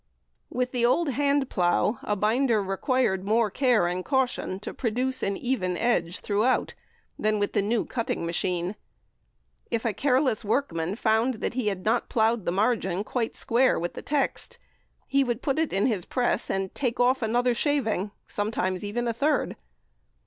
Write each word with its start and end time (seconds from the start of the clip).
With 0.49 0.71
the 0.71 0.83
old 0.83 1.09
hand 1.09 1.47
plough 1.47 1.99
a 2.01 2.15
binder 2.15 2.63
required 2.63 3.23
more 3.23 3.51
care 3.51 3.85
and 3.85 4.03
caution 4.03 4.59
to 4.61 4.73
produce 4.73 5.21
an 5.21 5.37
even 5.37 5.77
edge 5.77 6.21
throughout 6.21 6.73
than 7.19 7.37
with 7.37 7.53
the 7.53 7.61
new 7.61 7.85
cutting 7.85 8.25
machine. 8.25 8.75
If 9.69 9.85
a 9.85 9.93
careless 9.93 10.43
workman 10.43 10.95
found 10.95 11.35
that 11.35 11.53
he 11.53 11.67
had 11.67 11.85
not 11.85 12.09
ploughed 12.09 12.45
the 12.45 12.51
margin 12.51 13.03
quite 13.03 13.35
square 13.35 13.79
with 13.79 13.93
the 13.93 14.01
text, 14.01 14.57
he 15.05 15.23
would 15.23 15.43
put 15.43 15.59
it 15.59 15.71
in 15.71 15.85
his 15.85 16.05
press 16.05 16.49
and 16.49 16.73
take 16.73 16.99
off 16.99 17.21
"another 17.21 17.53
shaving," 17.53 18.01
and 18.01 18.11
sometimes 18.25 18.83
even 18.83 19.07
a 19.07 19.13
third. 19.13 19.55